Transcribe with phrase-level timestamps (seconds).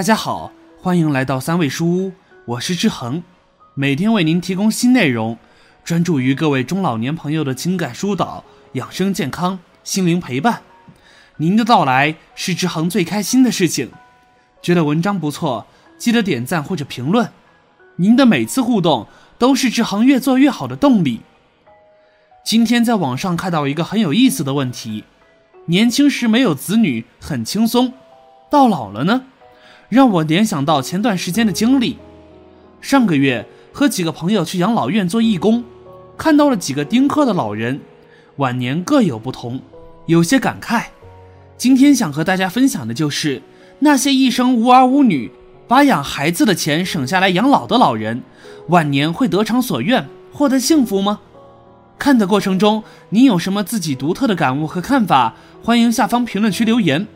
[0.00, 0.50] 大家好，
[0.80, 2.12] 欢迎来到三味书屋，
[2.46, 3.22] 我是志恒，
[3.74, 5.36] 每天为您提供新内容，
[5.84, 10.62] 专注于各位中老年朋友的情感疏导、养生健康、心灵陪伴。
[11.36, 13.90] 您的到来是志恒最开心的事情。
[14.62, 15.66] 觉得文章不错，
[15.98, 17.30] 记得点赞或者评论。
[17.96, 21.20] 您的每次互动都是志恒越做越好的动力。
[22.42, 25.04] 今天在网上看到一个很有意思的问题：
[25.66, 27.92] 年轻时没有子女很轻松，
[28.50, 29.26] 到老了呢？
[29.90, 31.98] 让我联想到前段时间的经历。
[32.80, 35.64] 上个月和几个朋友去养老院做义工，
[36.16, 37.80] 看到了几个丁克的老人，
[38.36, 39.60] 晚年各有不同，
[40.06, 40.84] 有些感慨。
[41.58, 43.42] 今天想和大家分享的就是
[43.80, 45.32] 那些一生无儿无女，
[45.66, 48.22] 把养孩子的钱省下来养老的老人，
[48.68, 51.20] 晚年会得偿所愿，获得幸福吗？
[51.98, 55.34] 看的过程中，你有什么自己独特的感悟和看法？
[55.62, 57.08] 欢迎下方评论区留言，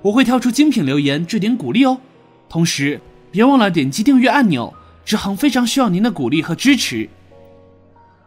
[0.00, 1.98] 我会挑出精品留言置顶鼓励哦。
[2.52, 3.00] 同时，
[3.30, 4.74] 别忘了点击订阅按钮，
[5.06, 7.08] 志恒非常需要您的鼓励和支持。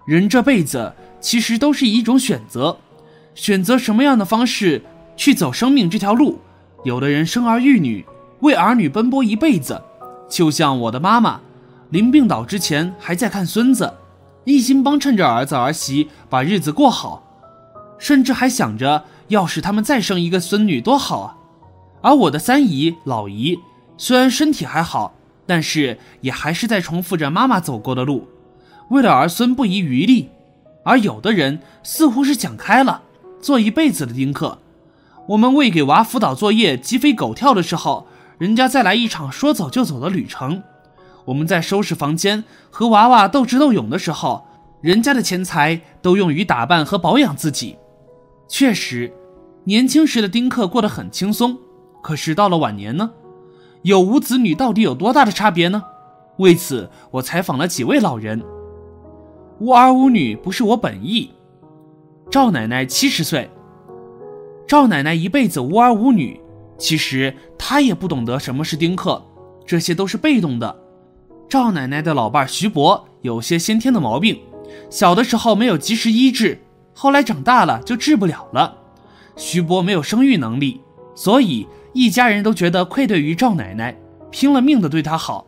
[0.07, 2.79] 人这辈子其实都是一种选择，
[3.35, 4.81] 选择什么样的方式
[5.15, 6.39] 去走生命这条路。
[6.83, 8.03] 有的人生儿育女，
[8.39, 9.79] 为儿女奔波一辈子，
[10.27, 11.41] 就像我的妈妈，
[11.91, 13.93] 临病倒之前还在看孙子，
[14.43, 17.23] 一心帮衬着儿子儿媳把日子过好，
[17.99, 21.37] 甚至还想着要是他们再生一个孙女多好啊。
[22.01, 23.59] 而我的三姨、老姨。
[23.97, 25.15] 虽然身体还好，
[25.45, 28.27] 但是也还是在重复着妈妈走过的路，
[28.89, 30.29] 为了儿孙不遗余力。
[30.83, 33.01] 而有的人似乎是想开了，
[33.41, 34.59] 做一辈子的丁克。
[35.29, 38.07] 我们为给娃辅导作业鸡飞狗跳的时候，
[38.37, 40.61] 人家再来一场说走就走的旅程；
[41.25, 44.45] 我们在收拾房间和娃娃斗智斗勇的时候，
[44.81, 47.77] 人家的钱财都用于打扮和保养自己。
[48.47, 49.11] 确实，
[49.63, 51.57] 年轻时的丁克过得很轻松，
[52.03, 53.09] 可是到了晚年呢？
[53.85, 55.83] 有无子女到底有多大的差别呢？
[56.37, 58.43] 为此，我采访了几位老人。
[59.59, 61.29] 无儿无女不是我本意。
[62.31, 63.47] 赵奶奶七十岁。
[64.67, 66.41] 赵奶奶一辈子无儿无女，
[66.79, 69.23] 其实她也不懂得什么是丁克，
[69.67, 70.75] 这些都是被动的。
[71.47, 74.41] 赵奶奶的老伴徐伯有些先天的毛病，
[74.89, 76.59] 小的时候没有及时医治，
[76.95, 78.79] 后来长大了就治不了了。
[79.35, 80.81] 徐伯没有生育能力，
[81.13, 81.67] 所以。
[81.95, 83.95] 一家人都觉得愧对于赵奶奶，
[84.29, 85.47] 拼了命的对她好。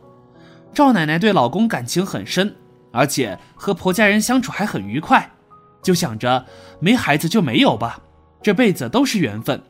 [0.72, 2.56] 赵奶奶对老公感情很深，
[2.90, 5.30] 而且和婆家人相处还很愉快，
[5.82, 6.46] 就想着
[6.80, 8.00] 没孩子就没有吧，
[8.40, 9.62] 这辈子都是缘分。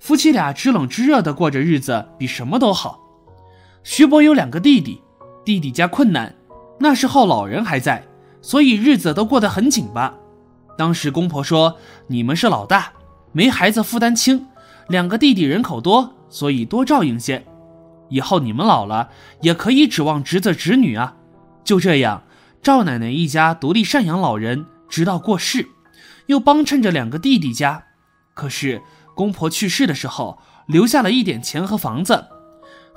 [0.00, 2.98] 夫妻俩知冷知热的过着日子，比什么都好。
[3.84, 5.00] 徐伯有两个弟弟，
[5.44, 6.34] 弟弟家困难，
[6.80, 8.04] 那时候老人还在，
[8.42, 10.12] 所以日子都过得很紧巴。
[10.76, 11.76] 当时公婆说
[12.08, 12.90] ：“你们是老大，
[13.30, 14.44] 没孩子负担轻。”
[14.88, 17.44] 两个弟弟人口多，所以多照应些。
[18.08, 19.10] 以后你们老了，
[19.42, 21.16] 也可以指望侄子侄女啊。
[21.62, 22.24] 就这样，
[22.62, 25.68] 赵奶奶一家独立赡养老人，直到过世，
[26.26, 27.84] 又帮衬着两个弟弟家。
[28.32, 28.80] 可是
[29.14, 32.24] 公婆去世的时候，留下了一点钱和房子，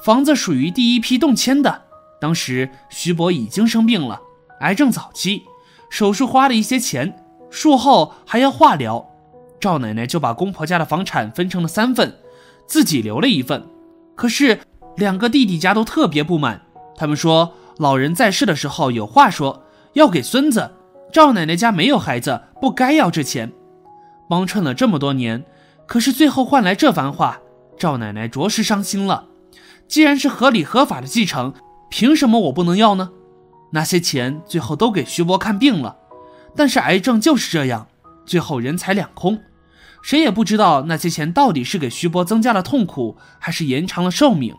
[0.02, 1.82] 房子属于第一批动迁的。
[2.22, 4.22] 当时徐伯已经生病了，
[4.62, 5.44] 癌症早期，
[5.90, 9.11] 手术花了一些钱，术后还要化疗。
[9.62, 12.18] 赵奶奶就把公婆家的房产分成了三份，
[12.66, 13.64] 自己留了一份。
[14.16, 14.60] 可是
[14.98, 16.64] 两个弟弟家都特别不满，
[16.98, 19.64] 他们说老人在世的时候有话说，
[19.94, 20.72] 要给孙子。
[21.14, 23.52] 赵奶奶家没有孩子，不该要这钱。
[24.28, 25.44] 帮衬了这么多年，
[25.86, 27.40] 可是最后换来这番话，
[27.78, 29.26] 赵奶奶着实伤心了。
[29.88, 31.54] 既然是合理合法的继承，
[31.90, 33.12] 凭什么我不能要呢？
[33.74, 35.98] 那些钱最后都给徐伯看病了，
[36.56, 37.88] 但是癌症就是这样，
[38.26, 39.40] 最后人财两空。
[40.02, 44.56] 谁也不知道那些钱到底是给徐伯增加了痛苦，还是延长了寿命。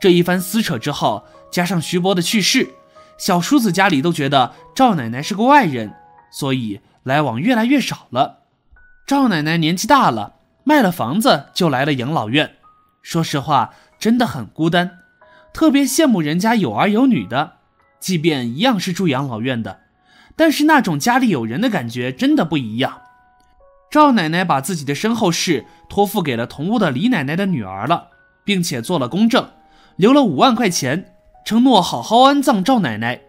[0.00, 2.70] 这一番撕扯之后，加上徐伯的去世，
[3.18, 5.94] 小叔子家里都觉得赵奶奶是个外人，
[6.30, 8.40] 所以来往越来越少了。
[9.06, 10.34] 赵奶奶年纪大了，
[10.64, 12.56] 卖了房子就来了养老院。
[13.02, 14.98] 说实话，真的很孤单，
[15.52, 17.54] 特别羡慕人家有儿有女的，
[17.98, 19.80] 即便一样是住养老院的，
[20.36, 23.00] 但是那种家里有人的感觉真的不一样。
[23.90, 28.10] 赵奶奶把自己的身后事托付给了同屋的李奶奶的女儿了，
[28.44, 29.48] 并且做了公证，
[29.96, 31.12] 留了五万块钱，
[31.44, 33.20] 承诺好好安葬赵奶奶。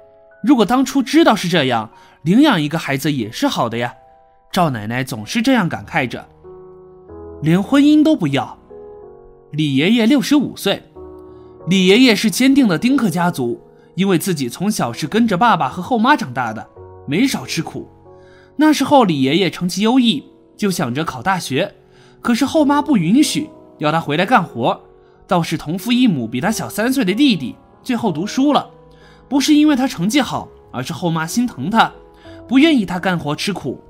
[0.44, 1.90] 如果当初知道是这样，
[2.22, 3.96] 领养一个孩子也是好的呀。
[4.52, 6.30] 赵奶奶总是这样感慨着，
[7.42, 8.60] 连婚姻都不要。
[9.52, 10.84] 李爷爷六十五岁，
[11.68, 13.60] 李爷爷是坚定的丁克家族，
[13.96, 16.70] 因为自己从小是跟着爸爸和后妈长大的，
[17.08, 17.90] 没少吃苦。
[18.58, 20.24] 那时候李爷爷成绩优异。
[20.62, 21.74] 就想着考大学，
[22.22, 23.50] 可是后妈不允许，
[23.80, 24.80] 要他回来干活。
[25.26, 28.70] 倒是同父异母、比他小三岁的弟弟最后读书了，
[29.28, 31.92] 不是因为他成绩好，而是后妈心疼他，
[32.48, 33.84] 不愿意他干活吃苦。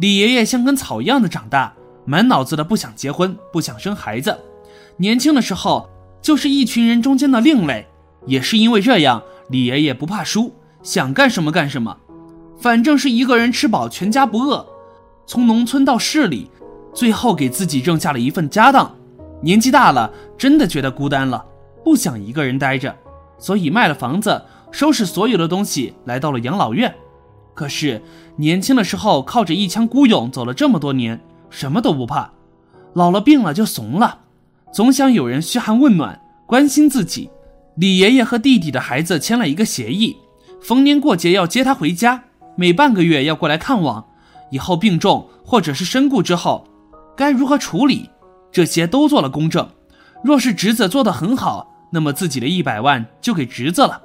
[0.00, 1.72] 李爷爷像根草一样的长大，
[2.04, 4.36] 满脑子的不想结婚，不想生孩子。
[4.96, 5.88] 年轻的时候
[6.20, 7.86] 就是一群人中间的另类，
[8.26, 10.52] 也是因为这样，李爷爷不怕输，
[10.82, 11.96] 想干什么干什么，
[12.58, 14.66] 反正是一个人吃饱全家不饿。
[15.26, 16.48] 从农村到市里，
[16.94, 18.94] 最后给自己挣下了一份家当。
[19.42, 21.44] 年纪大了，真的觉得孤单了，
[21.84, 22.94] 不想一个人待着，
[23.38, 24.40] 所以卖了房子，
[24.70, 26.94] 收拾所有的东西，来到了养老院。
[27.52, 28.00] 可是
[28.36, 31.20] 年轻的时候靠着一腔孤勇走了这么多年，
[31.50, 32.30] 什么都不怕，
[32.94, 34.20] 老了病了就怂了，
[34.72, 37.30] 总想有人嘘寒问暖，关心自己。
[37.74, 40.16] 李爷爷和弟弟的孩子签了一个协议，
[40.62, 42.22] 逢年过节要接他回家，
[42.56, 44.06] 每半个月要过来看望。
[44.50, 46.66] 以后病重或者是身故之后，
[47.16, 48.10] 该如何处理？
[48.52, 49.68] 这些都做了公证，
[50.24, 54.02] 若是侄子做得很好，那么自己的一百万就给侄子了。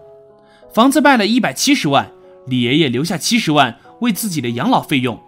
[0.74, 2.12] 房子卖了一百七十万，
[2.48, 5.20] 李爷爷留下七十万为自己的养老费用。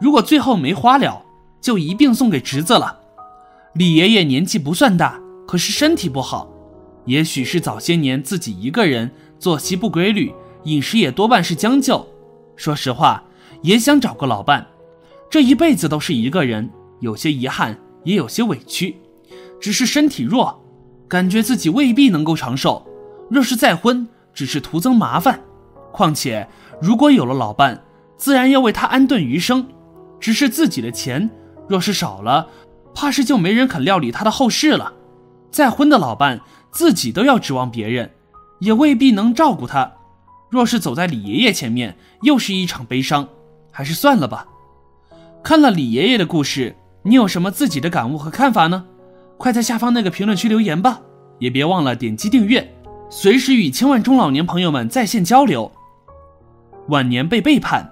[0.00, 1.22] 如果最后没花了，
[1.60, 3.00] 就一并送给侄子了。
[3.74, 6.48] 李爷爷年纪不算大，可是身体不好，
[7.04, 10.32] 也许是早些年自己一个人作息不规律，
[10.64, 12.06] 饮食也多半是将就。
[12.56, 13.22] 说实话，
[13.62, 14.66] 也想找个老伴，
[15.30, 16.70] 这一辈子都是一个人，
[17.00, 17.78] 有些遗憾。
[18.04, 18.96] 也有些委屈，
[19.60, 20.64] 只是身体弱，
[21.08, 22.86] 感觉自己未必能够长寿。
[23.28, 25.40] 若是再婚，只是徒增麻烦。
[25.92, 26.48] 况且，
[26.80, 27.84] 如果有了老伴，
[28.16, 29.66] 自然要为他安顿余生。
[30.20, 31.28] 只是自己的钱，
[31.68, 32.46] 若是少了，
[32.94, 34.94] 怕是就没人肯料理他的后事了。
[35.50, 36.40] 再婚的老伴，
[36.70, 38.12] 自己都要指望别人，
[38.60, 39.92] 也未必能照顾他。
[40.48, 43.28] 若是走在李爷爷前面，又是一场悲伤。
[43.78, 44.44] 还是算了吧。
[45.40, 46.74] 看了李爷爷的故事。
[47.04, 48.84] 你有什么自己的感悟和看法呢？
[49.36, 51.00] 快在下方那个评论区留言吧！
[51.38, 52.74] 也别忘了点击订阅，
[53.08, 55.70] 随时与千万中老年朋友们在线交流。
[56.88, 57.88] 晚年被背叛，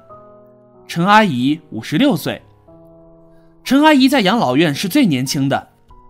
[0.89, 2.43] 陈阿姨五十六岁。
[3.63, 5.69] 陈阿姨在养老院是最年轻的，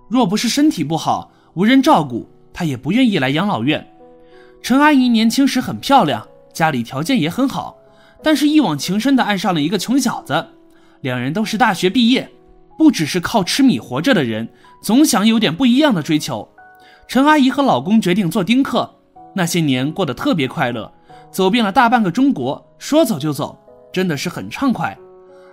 [0.08, 3.87] 若不是身体不好，无人照顾，她也不愿意来养老院。
[4.62, 7.75] 陈阿姨年轻时很漂亮，家里条件也很好，
[8.23, 10.47] 但是一往情深的爱上了一个穷小子，
[11.01, 12.31] 两人都是大学毕业。
[12.79, 14.51] 不只是靠吃米活着的人，
[14.83, 16.47] 总想有点不一样的追求。
[17.09, 18.99] 陈阿姨和老公决定做丁克，
[19.35, 20.93] 那些年过得特别快乐，
[21.31, 23.59] 走遍了大半个中国，说走就走，
[23.93, 24.95] 真的是很畅快。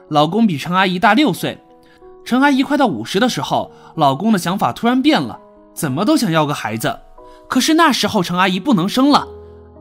[0.10, 1.58] 老公比陈阿姨大六岁，
[2.26, 5.40] 陈阿姨快到五十的时候，老公的想法突然变了，
[5.74, 7.00] 怎么都想要个孩子。
[7.48, 9.26] 可是那时候陈阿姨不能生了，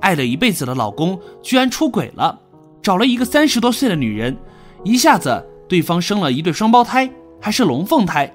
[0.00, 2.38] 爱了一辈子的老公居然出轨了，
[2.82, 4.36] 找了一个三十多岁的女人，
[4.84, 7.10] 一下子对方生了一对双胞胎。
[7.44, 8.32] 还是龙凤胎，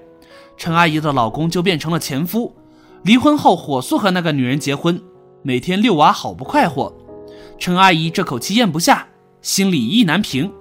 [0.58, 2.54] 陈阿姨的老公就变成了前夫。
[3.04, 5.02] 离婚后，火速和那个女人结婚，
[5.44, 6.94] 每天遛娃，好不快活。
[7.58, 9.08] 陈阿姨这口气咽不下，
[9.42, 10.52] 心里意难平。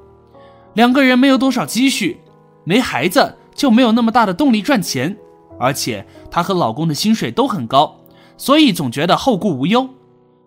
[0.74, 2.20] 两个人没有多少积蓄，
[2.62, 5.16] 没孩子就没有那么大的动力赚钱，
[5.58, 7.96] 而且她和老公的薪水都很高，
[8.36, 9.88] 所以总觉得后顾无忧。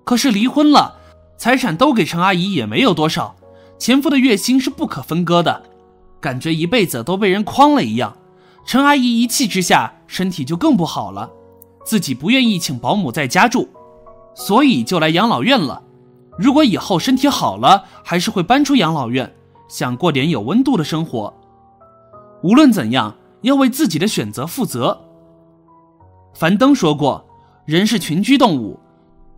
[0.05, 0.98] 可是离婚了，
[1.39, 3.33] 财产都给陈阿姨也没有多少，
[3.77, 5.63] 前夫的月薪是不可分割的。
[6.19, 8.17] 感觉一辈子都被人诓了一样，
[8.65, 11.31] 陈阿姨一气之下身体就更不好了，
[11.85, 13.69] 自己不愿意请保姆在家住，
[14.35, 15.81] 所以就来养老院了。
[16.37, 19.33] 如果以后身体好了，还是会搬出养老院，
[19.69, 21.33] 想过点有温度的生活。
[22.43, 24.99] 无论怎样，要为自己的选择负责。
[26.33, 27.25] 樊登说过，
[27.63, 28.77] 人是群居动物，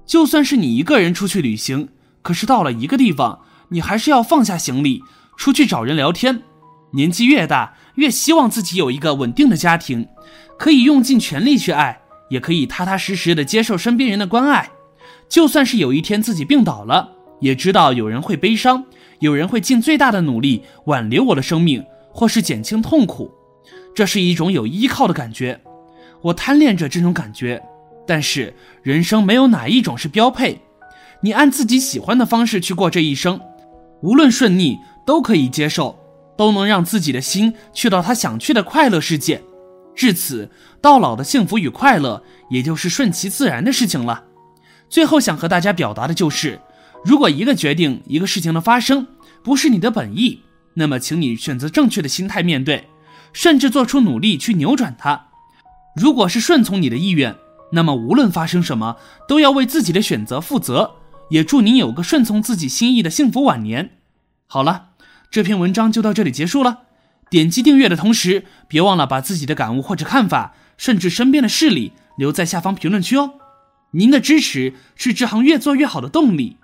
[0.05, 1.89] 就算是你一个人出去旅行，
[2.21, 5.03] 可是到了一个地方，你还是要放下行李，
[5.37, 6.43] 出去找人聊天。
[6.93, 10.07] 年纪越大，越希望自己有一个稳定的家庭，
[10.57, 14.69] 可以用尽全力去爱，也可以踏踏实实的接受身边人的关爱。
[15.29, 18.83] 就算是有一天自己病倒了，也知道有人会悲伤，
[19.19, 23.31] 有人会尽最大的努力挽留我的生命，或是减轻痛苦。
[23.95, 25.61] 这是一种有依靠的感觉，
[26.21, 27.61] 我贪恋着这种感觉。
[28.05, 30.59] 但是人生没有哪一种是标配，
[31.21, 33.39] 你按自己喜欢的方式去过这一生，
[34.01, 35.97] 无论顺逆都可以接受。
[36.37, 39.43] 都能让自己的心去到他想去的快乐世界，
[39.93, 40.49] 至此
[40.81, 44.23] 到老的幸福与快乐，也就是顺其自然的事情了。
[44.89, 46.59] 最后想和大家表达的就是，
[47.05, 49.05] 如果一个决定、一个事情的发生
[49.43, 50.41] 不是你的本意，
[50.73, 52.87] 那么请你选择正确的心态面对，
[53.33, 55.27] 甚至做出努力去扭转它。
[55.95, 57.35] 如果是顺从你的意愿，
[57.73, 58.95] 那么无论发生什么，
[59.27, 60.95] 都要为自己的选择负责。
[61.31, 63.97] 也祝您有个顺从自己心意的幸福晚年。
[64.47, 64.89] 好了。
[65.31, 66.79] 这篇文章就到这里结束了。
[67.29, 73.35] 点击订阅的同时，别忘了把自己的感悟或者看法，甚至身边的事例留在下方评论区哦。
[73.91, 76.57] 您的支持是支行越做越好的动力。